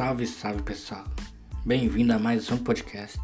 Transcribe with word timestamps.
Salve, 0.00 0.26
salve 0.26 0.62
pessoal! 0.62 1.04
Bem-vindo 1.66 2.14
a 2.14 2.18
mais 2.18 2.50
um 2.50 2.56
podcast. 2.56 3.20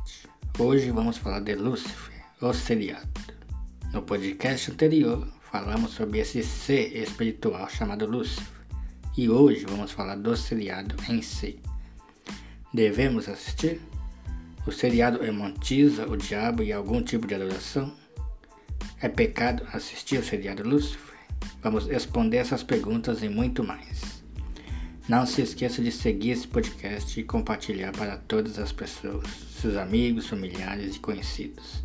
Hoje 0.58 0.90
vamos 0.90 1.16
falar 1.16 1.40
de 1.40 1.54
Lúcifer, 1.54 2.22
o 2.38 2.52
seriado. 2.52 3.08
No 3.94 4.02
podcast 4.02 4.70
anterior 4.70 5.26
falamos 5.50 5.92
sobre 5.92 6.18
esse 6.18 6.42
ser 6.42 6.94
espiritual 6.94 7.66
chamado 7.70 8.04
Lúcifer 8.04 8.66
e 9.16 9.26
hoje 9.30 9.64
vamos 9.64 9.90
falar 9.90 10.16
do 10.16 10.36
seriado 10.36 10.94
em 11.08 11.22
si. 11.22 11.58
Devemos 12.74 13.26
assistir? 13.26 13.80
O 14.66 14.70
seriado 14.70 15.24
emontiza 15.24 16.06
o 16.06 16.14
diabo 16.14 16.62
e 16.62 16.74
algum 16.74 17.02
tipo 17.02 17.26
de 17.26 17.36
adoração? 17.36 17.90
É 19.00 19.08
pecado 19.08 19.66
assistir 19.72 20.18
o 20.18 20.22
seriado 20.22 20.62
Lúcifer? 20.62 21.16
Vamos 21.62 21.86
responder 21.86 22.36
essas 22.36 22.62
perguntas 22.62 23.22
e 23.22 23.30
muito 23.30 23.64
mais. 23.64 24.15
Não 25.08 25.24
se 25.24 25.40
esqueça 25.40 25.80
de 25.80 25.92
seguir 25.92 26.30
esse 26.30 26.48
podcast 26.48 27.20
e 27.20 27.22
compartilhar 27.22 27.92
para 27.92 28.16
todas 28.16 28.58
as 28.58 28.72
pessoas, 28.72 29.24
seus 29.60 29.76
amigos, 29.76 30.26
familiares 30.26 30.96
e 30.96 30.98
conhecidos. 30.98 31.80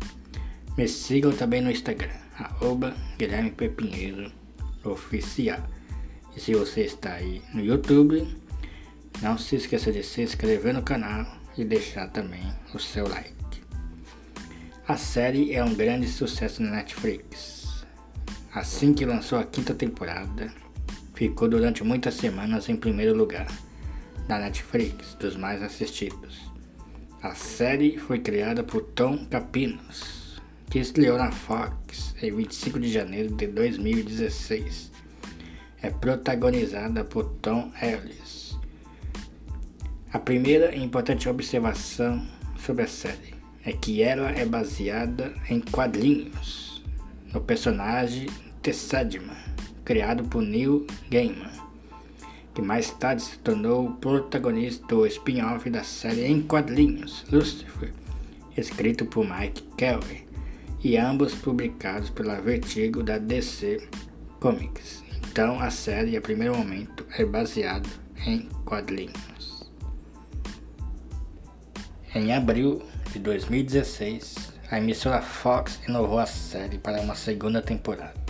Me 0.76 0.88
sigam 0.88 1.30
também 1.30 1.60
no 1.60 1.70
Instagram, 1.70 2.16
arroba 2.36 2.92
Guilherme 3.16 3.52
Pepinheiro 3.52 4.32
Oficial. 4.82 5.62
E 6.36 6.40
se 6.40 6.52
você 6.52 6.80
está 6.80 7.12
aí 7.12 7.40
no 7.54 7.64
YouTube, 7.64 8.26
não 9.20 9.38
se 9.38 9.54
esqueça 9.54 9.92
de 9.92 10.02
se 10.02 10.22
inscrever 10.22 10.74
no 10.74 10.82
canal 10.82 11.24
e 11.56 11.64
deixar 11.64 12.08
também 12.08 12.42
o 12.74 12.78
seu 12.80 13.06
like. 13.06 13.62
A 14.88 14.96
série 14.96 15.54
é 15.54 15.62
um 15.62 15.74
grande 15.74 16.08
sucesso 16.08 16.60
na 16.60 16.72
Netflix. 16.72 17.84
Assim 18.52 18.92
que 18.92 19.06
lançou 19.06 19.38
a 19.38 19.44
quinta 19.44 19.72
temporada, 19.72 20.52
ficou 21.28 21.48
durante 21.48 21.84
muitas 21.84 22.14
semanas 22.14 22.68
em 22.68 22.74
primeiro 22.74 23.16
lugar 23.16 23.46
na 24.28 24.40
Netflix 24.40 25.14
dos 25.20 25.36
mais 25.36 25.62
assistidos. 25.62 26.50
A 27.22 27.32
série 27.32 27.96
foi 27.96 28.18
criada 28.18 28.64
por 28.64 28.82
Tom 28.82 29.24
Capinos, 29.26 30.40
que 30.68 30.80
estreou 30.80 31.16
na 31.16 31.30
Fox 31.30 32.16
em 32.20 32.34
25 32.34 32.80
de 32.80 32.90
janeiro 32.90 33.32
de 33.36 33.46
2016. 33.46 34.90
É 35.80 35.90
protagonizada 35.90 37.04
por 37.04 37.24
Tom 37.40 37.70
Ellis. 37.80 38.58
A 40.12 40.18
primeira 40.18 40.74
importante 40.74 41.28
observação 41.28 42.26
sobre 42.58 42.82
a 42.82 42.88
série 42.88 43.36
é 43.64 43.72
que 43.72 44.02
ela 44.02 44.28
é 44.32 44.44
baseada 44.44 45.32
em 45.48 45.60
quadrinhos 45.60 46.82
no 47.32 47.40
personagem 47.40 48.26
Tessadman 48.60 49.51
criado 49.84 50.24
por 50.24 50.42
Neil 50.42 50.86
Gaiman, 51.10 51.50
que 52.54 52.62
mais 52.62 52.90
tarde 52.90 53.22
se 53.22 53.38
tornou 53.38 53.86
o 53.86 53.94
protagonista 53.94 54.86
do 54.86 55.06
spin-off 55.06 55.68
da 55.70 55.82
série 55.82 56.26
em 56.26 56.42
quadrinhos 56.42 57.24
Lucifer, 57.30 57.92
escrito 58.56 59.06
por 59.06 59.26
Mike 59.28 59.62
Kelly, 59.76 60.26
e 60.82 60.96
ambos 60.96 61.34
publicados 61.34 62.10
pela 62.10 62.40
Vertigo 62.40 63.02
da 63.02 63.18
DC 63.18 63.88
Comics. 64.40 65.02
Então 65.30 65.60
a 65.60 65.70
série, 65.70 66.16
a 66.16 66.20
primeiro 66.20 66.56
momento, 66.56 67.06
é 67.16 67.24
baseada 67.24 67.88
em 68.26 68.48
quadrinhos. 68.64 69.70
Em 72.14 72.34
abril 72.34 72.82
de 73.12 73.18
2016, 73.18 74.52
a 74.70 74.78
emissora 74.78 75.22
Fox 75.22 75.80
inovou 75.88 76.18
a 76.18 76.26
série 76.26 76.78
para 76.78 77.00
uma 77.00 77.14
segunda 77.14 77.62
temporada 77.62 78.21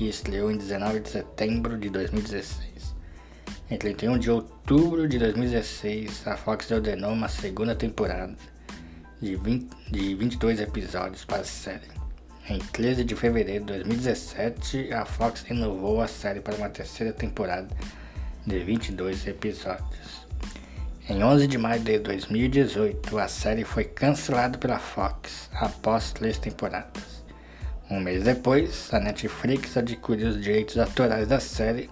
que 0.00 0.08
estreou 0.08 0.50
em 0.50 0.56
19 0.56 1.00
de 1.00 1.10
setembro 1.10 1.76
de 1.76 1.90
2016. 1.90 2.96
Em 3.70 3.76
31 3.76 4.16
de 4.16 4.30
outubro 4.30 5.06
de 5.06 5.18
2016, 5.18 6.26
a 6.26 6.38
Fox 6.38 6.70
ordenou 6.70 7.12
uma 7.12 7.28
segunda 7.28 7.74
temporada 7.74 8.34
de, 9.20 9.36
20, 9.36 9.68
de 9.90 10.14
22 10.14 10.62
episódios 10.62 11.26
para 11.26 11.42
a 11.42 11.44
série. 11.44 11.90
Em 12.48 12.58
13 12.58 13.04
de 13.04 13.14
fevereiro 13.14 13.66
de 13.66 13.74
2017, 13.74 14.90
a 14.94 15.04
Fox 15.04 15.42
renovou 15.42 16.00
a 16.00 16.08
série 16.08 16.40
para 16.40 16.54
uma 16.54 16.70
terceira 16.70 17.12
temporada 17.12 17.68
de 18.46 18.58
22 18.58 19.26
episódios. 19.26 20.26
Em 21.10 21.22
11 21.22 21.46
de 21.46 21.58
maio 21.58 21.82
de 21.82 21.98
2018, 21.98 23.18
a 23.18 23.28
série 23.28 23.64
foi 23.64 23.84
cancelada 23.84 24.56
pela 24.56 24.78
Fox 24.78 25.50
após 25.52 26.10
três 26.10 26.38
temporadas. 26.38 27.19
Um 27.90 27.98
mês 27.98 28.22
depois, 28.22 28.88
a 28.94 29.00
Netflix 29.00 29.76
adquiriu 29.76 30.28
os 30.28 30.40
direitos 30.40 30.78
autorais 30.78 31.26
da 31.26 31.40
série 31.40 31.90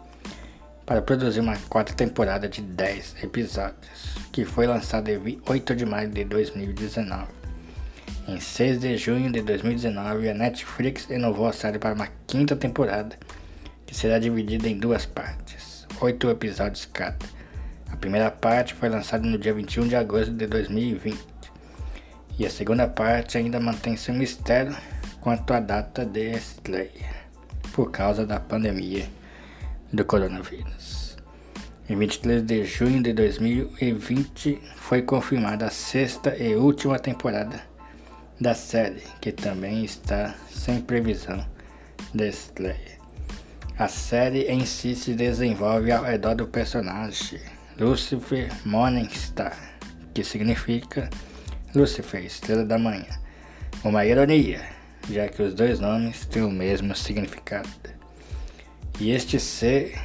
para 0.86 1.02
produzir 1.02 1.40
uma 1.40 1.56
quarta 1.68 1.92
temporada 1.92 2.48
de 2.48 2.62
10 2.62 3.16
episódios, 3.24 4.14
que 4.30 4.44
foi 4.44 4.68
lançada 4.68 5.10
em 5.10 5.42
8 5.44 5.74
de 5.74 5.84
maio 5.84 6.08
de 6.08 6.24
2019. 6.24 7.26
Em 8.28 8.38
6 8.38 8.78
de 8.78 8.96
junho 8.96 9.32
de 9.32 9.42
2019, 9.42 10.28
a 10.28 10.34
Netflix 10.34 11.06
renovou 11.06 11.48
a 11.48 11.52
série 11.52 11.80
para 11.80 11.96
uma 11.96 12.08
quinta 12.28 12.54
temporada, 12.54 13.16
que 13.84 13.92
será 13.92 14.20
dividida 14.20 14.68
em 14.68 14.78
duas 14.78 15.04
partes, 15.04 15.84
8 16.00 16.30
episódios 16.30 16.86
cada. 16.86 17.26
A 17.90 17.96
primeira 17.96 18.30
parte 18.30 18.72
foi 18.72 18.88
lançada 18.88 19.26
no 19.26 19.36
dia 19.36 19.52
21 19.52 19.88
de 19.88 19.96
agosto 19.96 20.32
de 20.32 20.46
2020, 20.46 21.18
e 22.38 22.46
a 22.46 22.50
segunda 22.50 22.86
parte 22.86 23.36
ainda 23.36 23.58
mantém 23.58 23.96
seu 23.96 24.14
mistério 24.14 24.76
quanto 25.20 25.52
à 25.52 25.60
data 25.60 26.04
de 26.04 26.30
estreia, 26.30 27.10
por 27.72 27.90
causa 27.90 28.26
da 28.26 28.40
pandemia 28.40 29.06
do 29.92 30.04
coronavírus. 30.04 31.16
Em 31.88 31.96
23 31.96 32.42
de 32.42 32.64
junho 32.64 33.02
de 33.02 33.12
2020 33.12 34.60
foi 34.76 35.02
confirmada 35.02 35.66
a 35.66 35.70
sexta 35.70 36.36
e 36.36 36.54
última 36.54 36.98
temporada 36.98 37.62
da 38.40 38.54
série, 38.54 39.02
que 39.20 39.32
também 39.32 39.84
está 39.84 40.34
sem 40.50 40.80
previsão 40.80 41.44
de 42.14 42.28
estreia. 42.28 42.98
A 43.78 43.88
série 43.88 44.42
em 44.42 44.66
si 44.66 44.94
se 44.94 45.14
desenvolve 45.14 45.90
ao 45.90 46.04
redor 46.04 46.34
do 46.34 46.46
personagem 46.46 47.40
Lucifer 47.78 48.50
Morningstar, 48.64 49.56
que 50.12 50.22
significa 50.22 51.08
Lucifer, 51.74 52.24
estrela 52.24 52.64
da 52.64 52.76
manhã. 52.76 53.06
Uma 53.84 54.04
ironia, 54.04 54.60
já 55.10 55.26
que 55.28 55.42
os 55.42 55.54
dois 55.54 55.80
nomes 55.80 56.26
têm 56.26 56.42
o 56.42 56.50
mesmo 56.50 56.94
significado. 56.94 57.68
E 59.00 59.10
este 59.10 59.40
ser, 59.40 59.98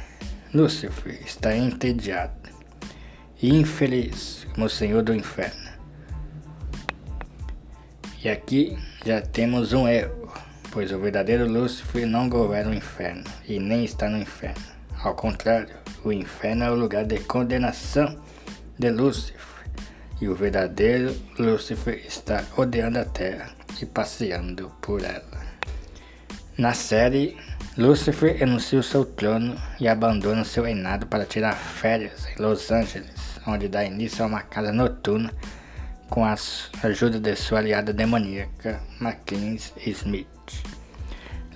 Lúcifer, 0.52 1.20
está 1.24 1.54
entediado 1.54 2.32
e 3.42 3.50
infeliz 3.50 4.46
como 4.54 4.66
o 4.66 4.70
Senhor 4.70 5.02
do 5.02 5.14
Inferno. 5.14 5.72
E 8.22 8.28
aqui 8.28 8.78
já 9.04 9.20
temos 9.20 9.72
um 9.72 9.86
erro, 9.86 10.32
pois 10.70 10.90
o 10.92 10.98
verdadeiro 10.98 11.46
Lúcifer 11.46 12.06
não 12.06 12.28
governa 12.28 12.70
o 12.70 12.74
inferno 12.74 13.24
e 13.46 13.58
nem 13.58 13.84
está 13.84 14.08
no 14.08 14.16
inferno. 14.16 14.64
Ao 15.02 15.14
contrário, 15.14 15.74
o 16.02 16.10
inferno 16.10 16.64
é 16.64 16.70
o 16.70 16.74
lugar 16.74 17.04
de 17.04 17.18
condenação 17.18 18.18
de 18.78 18.90
Lúcifer 18.90 19.44
e 20.20 20.28
o 20.28 20.34
verdadeiro 20.34 21.14
Lúcifer 21.38 22.02
está 22.06 22.42
odiando 22.56 22.98
a 22.98 23.04
terra 23.04 23.63
e 23.80 23.86
passeando 23.86 24.70
por 24.80 25.02
ela. 25.02 25.44
Na 26.56 26.72
série, 26.72 27.36
Lúcifer 27.76 28.36
renuncia 28.36 28.78
o 28.78 28.82
seu 28.82 29.04
trono 29.04 29.60
e 29.80 29.88
abandona 29.88 30.44
seu 30.44 30.64
reinado 30.64 31.06
para 31.06 31.24
tirar 31.24 31.54
férias 31.54 32.26
em 32.26 32.40
Los 32.40 32.70
Angeles, 32.70 33.40
onde 33.46 33.68
dá 33.68 33.84
início 33.84 34.24
a 34.24 34.28
uma 34.28 34.42
casa 34.42 34.72
noturna 34.72 35.32
com 36.08 36.24
a 36.24 36.36
ajuda 36.84 37.18
de 37.18 37.34
sua 37.34 37.58
aliada 37.58 37.92
demoníaca, 37.92 38.80
Mackenzie 39.00 39.72
Smith. 39.86 40.28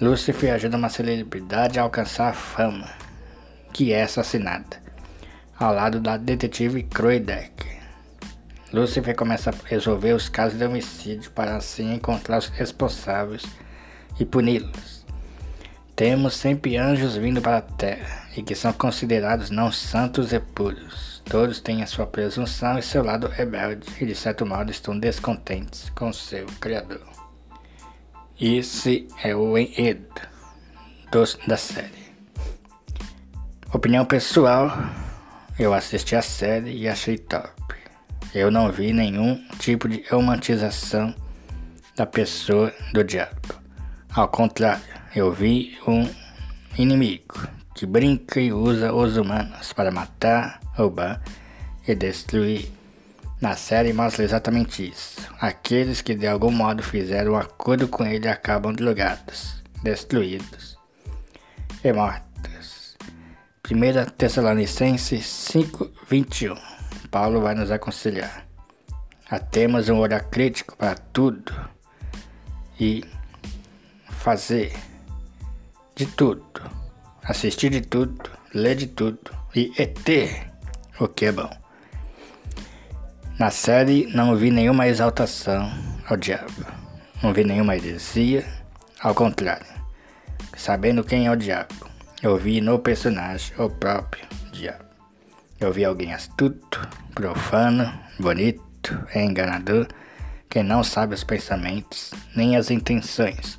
Lúcifer 0.00 0.54
ajuda 0.54 0.76
uma 0.76 0.88
celebridade 0.88 1.78
a 1.78 1.82
alcançar 1.82 2.30
a 2.30 2.32
fama, 2.32 2.88
que 3.72 3.92
é 3.92 4.02
assassinada, 4.02 4.82
ao 5.56 5.72
lado 5.72 6.00
da 6.00 6.16
detetive 6.16 6.82
Decker. 6.82 7.77
Lúcifer 8.72 9.16
começa 9.16 9.48
a 9.48 9.54
resolver 9.64 10.12
os 10.12 10.28
casos 10.28 10.58
de 10.58 10.64
homicídio 10.64 11.30
para 11.30 11.56
assim 11.56 11.94
encontrar 11.94 12.38
os 12.38 12.48
responsáveis 12.48 13.42
e 14.20 14.26
puni-los. 14.26 15.06
Temos 15.96 16.36
sempre 16.36 16.76
anjos 16.76 17.16
vindo 17.16 17.40
para 17.40 17.56
a 17.56 17.62
terra 17.62 18.28
e 18.36 18.42
que 18.42 18.54
são 18.54 18.72
considerados 18.72 19.48
não 19.48 19.72
santos 19.72 20.32
e 20.34 20.38
puros. 20.38 21.22
Todos 21.24 21.60
têm 21.60 21.82
a 21.82 21.86
sua 21.86 22.06
presunção 22.06 22.78
e 22.78 22.82
seu 22.82 23.02
lado 23.02 23.26
rebelde 23.26 23.88
e 24.00 24.06
de 24.06 24.14
certo 24.14 24.44
modo 24.44 24.70
estão 24.70 24.98
descontentes 24.98 25.90
com 25.90 26.12
seu 26.12 26.46
Criador. 26.60 27.06
Esse 28.38 29.08
é 29.24 29.34
o 29.34 29.56
enredo 29.56 30.20
da 31.46 31.56
série. 31.56 32.12
Opinião 33.72 34.04
pessoal, 34.04 34.70
eu 35.58 35.72
assisti 35.72 36.14
a 36.14 36.22
série 36.22 36.76
e 36.76 36.86
achei 36.86 37.16
top 37.16 37.77
eu 38.34 38.50
não 38.50 38.70
vi 38.70 38.92
nenhum 38.92 39.42
tipo 39.58 39.88
de 39.88 40.04
romantização 40.10 41.14
da 41.96 42.06
pessoa 42.06 42.72
do 42.92 43.02
diabo. 43.02 43.54
Ao 44.14 44.28
contrário, 44.28 44.82
eu 45.14 45.32
vi 45.32 45.78
um 45.86 46.08
inimigo 46.76 47.46
que 47.74 47.86
brinca 47.86 48.40
e 48.40 48.52
usa 48.52 48.92
os 48.92 49.16
humanos 49.16 49.72
para 49.72 49.90
matar, 49.90 50.60
roubar 50.74 51.22
e 51.86 51.94
destruir. 51.94 52.70
Na 53.40 53.54
série 53.56 53.92
mostra 53.92 54.24
exatamente 54.24 54.88
isso. 54.88 55.20
Aqueles 55.40 56.02
que 56.02 56.14
de 56.14 56.26
algum 56.26 56.50
modo 56.50 56.82
fizeram 56.82 57.32
um 57.32 57.36
acordo 57.36 57.88
com 57.88 58.04
ele 58.04 58.28
acabam 58.28 58.72
drogados, 58.72 59.62
destruídos 59.82 60.76
e 61.84 61.92
mortos. 61.92 62.96
1 63.70 64.10
Tessalonicenses 64.16 65.24
5:21. 65.26 66.77
Paulo 67.10 67.40
vai 67.40 67.54
nos 67.54 67.70
aconselhar 67.70 68.46
a 69.30 69.38
termos 69.38 69.88
um 69.88 69.98
olhar 69.98 70.24
crítico 70.24 70.76
para 70.76 70.94
tudo 70.94 71.52
e 72.80 73.04
fazer 74.08 74.72
de 75.94 76.06
tudo, 76.06 76.62
assistir 77.22 77.70
de 77.70 77.80
tudo, 77.80 78.30
ler 78.54 78.74
de 78.76 78.86
tudo 78.86 79.30
e 79.54 79.68
ter 79.86 80.50
o 80.98 81.08
que 81.08 81.26
é 81.26 81.32
bom. 81.32 81.50
Na 83.38 83.50
série 83.50 84.06
não 84.14 84.36
vi 84.36 84.50
nenhuma 84.50 84.86
exaltação 84.86 85.70
ao 86.08 86.16
diabo, 86.16 86.66
não 87.22 87.32
vi 87.32 87.44
nenhuma 87.44 87.76
heresia, 87.76 88.44
ao 89.00 89.14
contrário, 89.14 89.66
sabendo 90.56 91.04
quem 91.04 91.26
é 91.26 91.30
o 91.30 91.36
diabo, 91.36 91.88
eu 92.22 92.36
vi 92.36 92.60
no 92.60 92.78
personagem 92.78 93.54
o 93.58 93.70
próprio 93.70 94.26
diabo. 94.52 94.87
Eu 95.60 95.72
vi 95.72 95.84
alguém 95.84 96.14
astuto, 96.14 96.88
profano, 97.12 97.92
bonito, 98.18 99.04
enganador, 99.12 99.88
que 100.48 100.62
não 100.62 100.84
sabe 100.84 101.14
os 101.14 101.24
pensamentos 101.24 102.12
nem 102.36 102.56
as 102.56 102.70
intenções. 102.70 103.58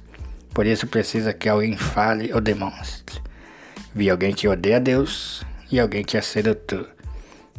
Por 0.54 0.66
isso 0.66 0.88
precisa 0.88 1.34
que 1.34 1.50
alguém 1.50 1.76
fale 1.76 2.34
ou 2.34 2.40
demonstre. 2.40 3.22
Vi 3.94 4.10
alguém 4.10 4.34
que 4.34 4.48
odeia 4.48 4.80
Deus 4.80 5.44
e 5.70 5.78
alguém 5.78 6.04
que 6.04 6.16
é 6.16 6.22
sedutor. 6.22 6.90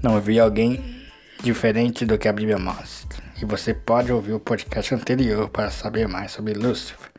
Não 0.03 0.19
vi 0.21 0.41
alguém 0.41 1.07
diferente 1.43 2.07
do 2.07 2.17
que 2.17 2.27
a 2.27 2.33
Bíblia 2.33 2.59
mostra. 2.59 3.23
E 3.41 3.45
você 3.45 3.75
pode 3.75 4.11
ouvir 4.11 4.33
o 4.33 4.41
podcast 4.41 4.95
anterior 4.95 5.51
para 5.51 5.71
saber 5.71 6.09
mais 6.09 6.33
sobre 6.33 6.55
Lúcifer, 6.55 7.11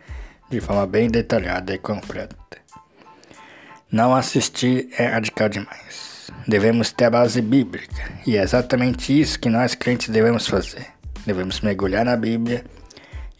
de 0.49 0.59
forma 0.59 0.87
bem 0.87 1.07
detalhada 1.07 1.73
e 1.73 1.77
completa. 1.77 2.35
Não 3.91 4.15
assistir 4.15 4.89
é 4.97 5.05
radical 5.05 5.49
demais. 5.49 6.10
Devemos 6.47 6.91
ter 6.91 7.05
a 7.05 7.09
base 7.09 7.41
bíblica, 7.41 8.11
e 8.25 8.37
é 8.37 8.41
exatamente 8.41 9.19
isso 9.19 9.39
que 9.39 9.49
nós 9.49 9.75
crentes 9.75 10.09
devemos 10.09 10.47
fazer. 10.47 10.87
Devemos 11.25 11.61
mergulhar 11.61 12.05
na 12.05 12.15
Bíblia 12.15 12.63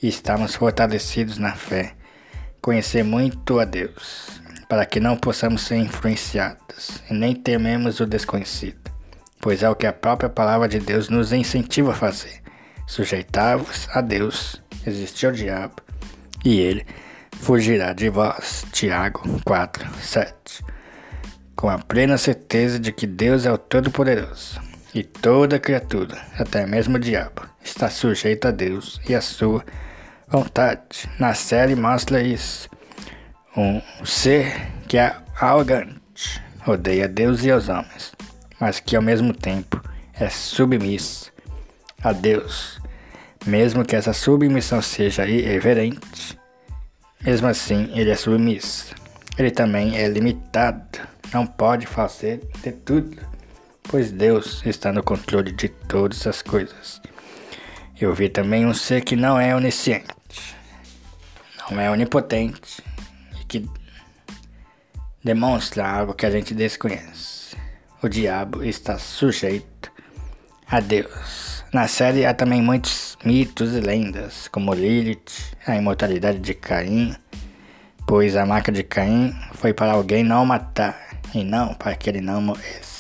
e 0.01 0.07
estarmos 0.07 0.55
fortalecidos 0.55 1.37
na 1.37 1.53
fé, 1.53 1.93
conhecer 2.61 3.03
muito 3.03 3.59
a 3.59 3.65
Deus, 3.65 4.41
para 4.69 4.85
que 4.85 4.99
não 4.99 5.17
possamos 5.17 5.63
ser 5.63 5.77
influenciados 5.77 7.01
e 7.09 7.13
nem 7.13 7.35
tememos 7.35 7.99
o 7.99 8.05
desconhecido 8.05 8.81
pois 9.41 9.63
é 9.63 9.69
o 9.69 9.75
que 9.75 9.87
a 9.87 9.91
própria 9.91 10.29
palavra 10.29 10.69
de 10.69 10.79
Deus 10.79 11.09
nos 11.09 11.33
incentiva 11.33 11.91
a 11.91 11.95
fazer. 11.95 12.41
Sujeitar-vos 12.85 13.89
a 13.91 13.99
Deus, 13.99 14.61
resistir 14.85 15.25
ao 15.25 15.31
diabo, 15.31 15.81
e 16.45 16.59
ele 16.59 16.85
fugirá 17.39 17.91
de 17.91 18.09
vós. 18.09 18.65
Tiago 18.71 19.41
4, 19.43 19.89
7. 19.99 20.63
Com 21.61 21.69
a 21.69 21.77
plena 21.77 22.17
certeza 22.17 22.77
de 22.77 22.91
que 22.91 23.07
Deus 23.07 23.45
é 23.45 23.51
o 23.51 23.57
Todo-Poderoso, 23.57 24.59
e 24.93 25.03
toda 25.03 25.59
criatura, 25.59 26.17
até 26.37 26.65
mesmo 26.65 26.97
o 26.97 26.99
diabo, 26.99 27.43
está 27.63 27.89
sujeita 27.89 28.49
a 28.49 28.51
Deus 28.51 28.99
e 29.07 29.15
a 29.15 29.21
sua 29.21 29.63
vontade. 30.27 31.07
Na 31.17 31.33
série 31.33 31.75
mostra 31.75 32.21
isso. 32.21 32.67
Um 33.55 33.79
ser 34.03 34.51
que 34.87 34.97
é 34.97 35.15
arrogante, 35.39 36.41
odeia 36.67 37.07
Deus 37.07 37.45
e 37.45 37.51
os 37.51 37.69
homens 37.69 38.11
mas 38.61 38.79
que 38.79 38.95
ao 38.95 39.01
mesmo 39.01 39.33
tempo 39.33 39.81
é 40.13 40.29
submisso 40.29 41.31
a 42.03 42.13
Deus, 42.13 42.79
mesmo 43.43 43.83
que 43.83 43.95
essa 43.95 44.13
submissão 44.13 44.79
seja 44.83 45.25
irreverente, 45.25 46.37
mesmo 47.19 47.47
assim 47.47 47.89
ele 47.95 48.11
é 48.11 48.15
submisso. 48.15 49.00
Ele 49.37 49.51
também 49.51 49.97
é 49.97 50.07
limitado, 50.07 50.99
não 51.33 51.45
pode 51.47 51.85
fazer 51.85 52.41
de 52.63 52.71
tudo, 52.71 53.17
pois 53.83 54.11
Deus 54.11 54.61
está 54.65 54.91
no 54.91 55.03
controle 55.03 55.51
de 55.51 55.69
todas 55.69 56.27
as 56.27 56.41
coisas. 56.41 57.01
Eu 57.99 58.13
vi 58.13 58.29
também 58.29 58.65
um 58.65 58.73
ser 58.73 59.01
que 59.01 59.15
não 59.15 59.39
é 59.39 59.55
onisciente, 59.55 60.55
não 61.69 61.79
é 61.79 61.89
onipotente 61.89 62.83
e 63.39 63.45
que 63.45 63.69
demonstra 65.23 65.87
algo 65.87 66.13
que 66.13 66.25
a 66.25 66.31
gente 66.31 66.53
desconhece 66.53 67.41
o 68.01 68.09
diabo 68.09 68.63
está 68.63 68.97
sujeito 68.97 69.91
a 70.67 70.79
Deus. 70.79 71.63
Na 71.71 71.87
série 71.87 72.25
há 72.25 72.33
também 72.33 72.61
muitos 72.61 73.15
mitos 73.23 73.75
e 73.75 73.79
lendas, 73.79 74.47
como 74.47 74.73
Lilith, 74.73 75.55
a 75.67 75.75
imortalidade 75.75 76.39
de 76.39 76.53
Caim, 76.55 77.15
pois 78.05 78.35
a 78.35 78.45
marca 78.45 78.71
de 78.71 78.83
Caim 78.83 79.35
foi 79.53 79.73
para 79.73 79.93
alguém 79.93 80.23
não 80.23 80.45
matar 80.45 80.97
e 81.33 81.43
não 81.43 81.73
para 81.73 81.95
que 81.95 82.09
ele 82.09 82.21
não 82.21 82.41
morresse. 82.41 82.91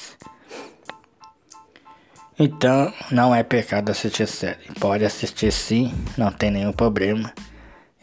Então, 2.39 2.91
não 3.11 3.35
é 3.35 3.43
pecado 3.43 3.91
assistir 3.91 4.27
série. 4.27 4.65
Pode 4.79 5.05
assistir 5.05 5.51
sim, 5.51 5.93
não 6.17 6.31
tem 6.31 6.49
nenhum 6.49 6.71
problema. 6.71 7.31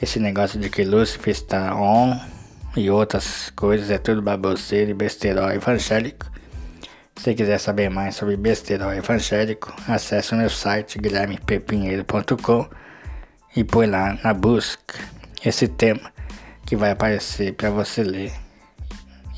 Esse 0.00 0.20
negócio 0.20 0.60
de 0.60 0.70
que 0.70 0.84
Lúcifer 0.84 1.32
está 1.32 1.74
on 1.74 2.16
e 2.76 2.88
outras 2.88 3.50
coisas 3.50 3.90
é 3.90 3.98
tudo 3.98 4.22
baboseiro 4.22 4.92
e 4.92 4.94
besterol 4.94 5.50
evangélico. 5.50 6.30
Se 7.16 7.34
quiser 7.34 7.58
saber 7.58 7.90
mais 7.90 8.14
sobre 8.14 8.36
besteira 8.36 8.96
evangélico, 8.96 9.74
acesse 9.88 10.34
o 10.34 10.36
meu 10.36 10.48
site 10.48 11.00
guilhermepepinheiro.com 11.00 12.68
e 13.56 13.64
põe 13.64 13.88
lá 13.88 14.16
na 14.22 14.32
busca 14.32 14.94
esse 15.44 15.66
tema 15.66 16.12
que 16.68 16.76
vai 16.76 16.90
aparecer 16.90 17.54
para 17.54 17.70
você 17.70 18.02
ler 18.02 18.30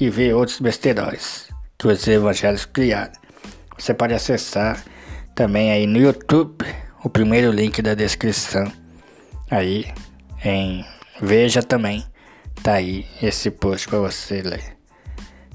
e 0.00 0.10
ver 0.10 0.34
outros 0.34 0.58
besteróis 0.58 1.48
que 1.78 1.86
os 1.86 2.08
evangélicos 2.08 2.64
criaram. 2.64 3.12
Você 3.78 3.94
pode 3.94 4.12
acessar 4.12 4.82
também 5.32 5.70
aí 5.70 5.86
no 5.86 6.00
YouTube 6.00 6.66
o 7.04 7.08
primeiro 7.08 7.52
link 7.52 7.80
da 7.82 7.94
descrição 7.94 8.64
aí 9.48 9.86
em 10.44 10.84
veja 11.22 11.62
também 11.62 12.04
tá 12.64 12.72
aí 12.72 13.06
esse 13.22 13.48
post 13.48 13.86
para 13.86 14.00
você 14.00 14.42
ler. 14.42 14.76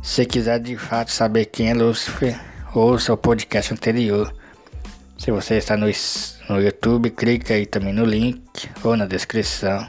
Se 0.02 0.26
quiser 0.26 0.62
de 0.62 0.78
fato 0.78 1.12
saber 1.12 1.48
quem 1.48 1.72
é 1.72 1.74
Lúcifer, 1.74 2.40
ouça 2.74 3.12
o 3.12 3.18
podcast 3.18 3.74
anterior. 3.74 4.34
Se 5.18 5.30
você 5.30 5.56
está 5.56 5.76
no, 5.76 5.88
no 6.48 6.62
YouTube, 6.62 7.10
clica 7.10 7.54
aí 7.54 7.66
também 7.66 7.92
no 7.92 8.06
link 8.06 8.70
ou 8.82 8.96
na 8.96 9.06
descrição 9.06 9.86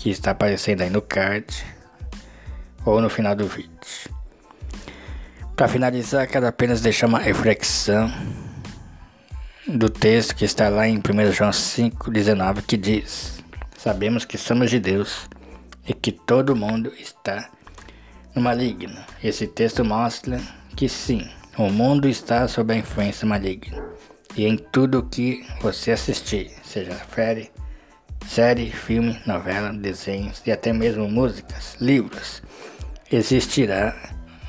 que 0.00 0.08
está 0.08 0.30
aparecendo 0.30 0.80
aí 0.80 0.88
no 0.88 1.02
card 1.02 1.46
ou 2.86 3.02
no 3.02 3.10
final 3.10 3.36
do 3.36 3.46
vídeo. 3.46 3.70
Para 5.54 5.68
finalizar, 5.68 6.26
quero 6.26 6.46
apenas 6.46 6.80
deixar 6.80 7.06
uma 7.06 7.18
reflexão 7.18 8.10
do 9.68 9.90
texto 9.90 10.34
que 10.34 10.46
está 10.46 10.70
lá 10.70 10.88
em 10.88 10.96
1 10.96 11.32
João 11.32 11.50
5,19 11.50 12.62
que 12.62 12.78
diz: 12.78 13.44
Sabemos 13.76 14.24
que 14.24 14.38
somos 14.38 14.70
de 14.70 14.80
Deus 14.80 15.28
e 15.86 15.92
que 15.92 16.12
todo 16.12 16.56
mundo 16.56 16.90
está 16.98 17.50
no 18.34 18.40
maligno. 18.40 19.04
Esse 19.22 19.46
texto 19.46 19.84
mostra 19.84 20.40
que 20.74 20.88
sim, 20.88 21.28
o 21.58 21.68
mundo 21.68 22.08
está 22.08 22.48
sob 22.48 22.72
a 22.72 22.78
influência 22.78 23.28
maligna. 23.28 23.84
E 24.34 24.46
em 24.46 24.56
tudo 24.56 25.02
que 25.02 25.46
você 25.60 25.90
assistir, 25.90 26.52
seja 26.62 26.98
série, 27.14 27.50
série, 28.26 28.70
filme, 28.70 29.20
novela, 29.26 29.72
desenhos 29.72 30.42
e 30.46 30.52
até 30.52 30.72
mesmo 30.72 31.08
músicas, 31.08 31.76
livros, 31.80 32.42
existirá 33.10 33.94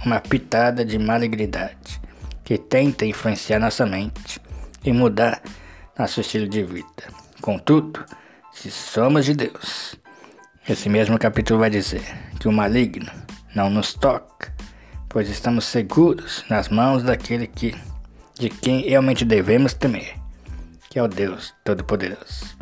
uma 0.05 0.19
pitada 0.19 0.85
de 0.85 0.97
malignidade 0.97 2.01
que 2.43 2.57
tenta 2.57 3.05
influenciar 3.05 3.59
nossa 3.59 3.85
mente 3.85 4.41
e 4.83 4.91
mudar 4.91 5.41
nosso 5.97 6.21
estilo 6.21 6.47
de 6.47 6.63
vida. 6.63 7.03
Contudo, 7.41 8.03
se 8.51 8.69
somos 8.69 9.25
de 9.25 9.33
Deus, 9.33 9.95
esse 10.67 10.89
mesmo 10.89 11.17
capítulo 11.17 11.59
vai 11.59 11.69
dizer 11.69 12.03
que 12.39 12.47
o 12.47 12.51
maligno 12.51 13.11
não 13.55 13.69
nos 13.69 13.93
toca, 13.93 14.53
pois 15.09 15.29
estamos 15.29 15.65
seguros 15.65 16.43
nas 16.49 16.69
mãos 16.69 17.03
daquele 17.03 17.47
que 17.47 17.75
de 18.37 18.49
quem 18.49 18.81
realmente 18.81 19.23
devemos 19.23 19.73
temer, 19.73 20.15
que 20.89 20.97
é 20.97 21.03
o 21.03 21.07
Deus 21.07 21.53
Todo-Poderoso. 21.63 22.57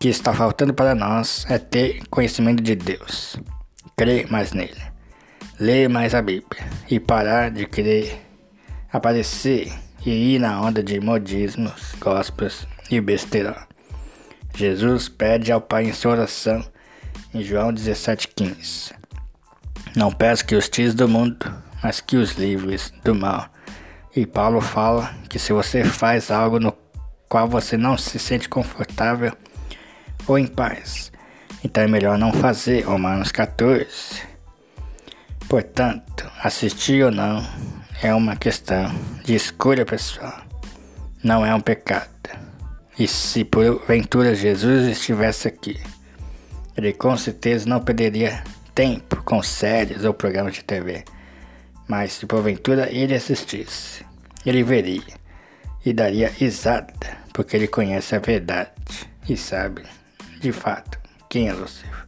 Que 0.00 0.08
está 0.08 0.32
faltando 0.32 0.72
para 0.72 0.94
nós 0.94 1.44
é 1.48 1.58
ter 1.58 2.06
conhecimento 2.08 2.62
de 2.62 2.74
Deus, 2.74 3.36
crer 3.96 4.30
mais 4.30 4.52
nele, 4.52 4.80
ler 5.58 5.88
mais 5.88 6.14
a 6.14 6.22
Bíblia 6.22 6.66
e 6.88 7.00
parar 7.00 7.50
de 7.50 7.66
querer 7.66 8.20
aparecer 8.92 9.72
e 10.06 10.34
ir 10.34 10.38
na 10.38 10.60
onda 10.60 10.82
de 10.82 11.00
modismos, 11.00 11.94
gospels 12.00 12.66
e 12.90 13.00
besteira. 13.00 13.66
Jesus 14.54 15.08
pede 15.08 15.50
ao 15.50 15.60
Pai 15.60 15.84
em 15.84 15.92
sua 15.92 16.12
oração 16.12 16.64
em 17.34 17.42
João 17.42 17.72
17,15 17.72 18.98
não 19.98 20.12
peço 20.12 20.44
que 20.44 20.54
os 20.54 20.68
tires 20.68 20.94
do 20.94 21.08
mundo, 21.08 21.52
mas 21.82 22.00
que 22.00 22.16
os 22.16 22.32
livres 22.32 22.92
do 23.02 23.16
mal. 23.16 23.48
E 24.14 24.26
Paulo 24.26 24.60
fala 24.60 25.12
que 25.28 25.38
se 25.38 25.52
você 25.52 25.82
faz 25.82 26.30
algo 26.30 26.60
no 26.60 26.72
qual 27.28 27.48
você 27.48 27.76
não 27.76 27.96
se 27.98 28.18
sente 28.18 28.48
confortável 28.48 29.32
ou 30.28 30.38
em 30.38 30.46
paz, 30.46 31.10
então 31.64 31.82
é 31.82 31.88
melhor 31.88 32.18
não 32.18 32.32
fazer. 32.32 32.82
Romanos 32.82 33.32
14. 33.32 34.22
Portanto, 35.48 36.30
assistir 36.42 37.02
ou 37.02 37.10
não 37.10 37.44
é 38.02 38.14
uma 38.14 38.36
questão 38.36 38.94
de 39.24 39.34
escolha 39.34 39.84
pessoal, 39.84 40.42
não 41.24 41.44
é 41.44 41.54
um 41.54 41.60
pecado. 41.60 42.08
E 42.98 43.08
se 43.08 43.44
porventura 43.44 44.34
Jesus 44.34 44.86
estivesse 44.86 45.48
aqui, 45.48 45.80
ele 46.76 46.92
com 46.92 47.16
certeza 47.16 47.68
não 47.68 47.80
perderia 47.80 48.44
tempo 48.74 49.22
com 49.24 49.42
séries 49.42 50.04
ou 50.04 50.12
programas 50.12 50.54
de 50.54 50.64
TV. 50.64 51.04
Mas 51.88 52.12
se 52.12 52.26
porventura 52.26 52.92
ele 52.92 53.14
assistisse, 53.14 54.04
ele 54.44 54.62
veria 54.62 55.18
e 55.84 55.92
daria 55.92 56.28
risada, 56.28 56.92
porque 57.32 57.56
ele 57.56 57.66
conhece 57.66 58.14
a 58.14 58.18
verdade 58.18 58.70
e 59.28 59.36
sabe, 59.36 59.82
de 60.40 60.52
fato, 60.52 60.98
quem 61.28 61.48
é 61.48 61.52
Lucifer. 61.52 62.06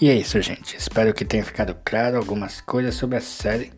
E 0.00 0.08
é 0.08 0.14
isso, 0.14 0.40
gente. 0.40 0.76
Espero 0.76 1.12
que 1.12 1.24
tenha 1.24 1.44
ficado 1.44 1.76
claro 1.84 2.16
algumas 2.16 2.60
coisas 2.60 2.94
sobre 2.94 3.16
a 3.16 3.20
série 3.20 3.72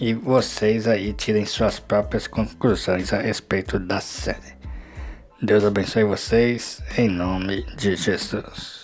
e 0.00 0.12
vocês 0.12 0.88
aí 0.88 1.12
tirem 1.12 1.46
suas 1.46 1.78
próprias 1.78 2.26
conclusões 2.26 3.12
a 3.12 3.20
respeito 3.20 3.78
da 3.78 4.00
série. 4.00 4.54
Deus 5.40 5.64
abençoe 5.64 6.04
vocês 6.04 6.82
em 6.98 7.08
nome 7.08 7.62
de 7.76 7.94
Jesus. 7.94 8.83